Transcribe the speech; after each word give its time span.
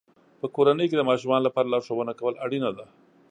په 0.39 0.47
کورنۍ 0.55 0.85
کې 0.89 0.95
د 0.97 1.03
ماشومانو 1.09 1.45
لپاره 1.47 1.71
لارښوونه 1.71 2.13
کول 2.19 2.33
اړینه 2.45 2.69
ده. 2.77 2.85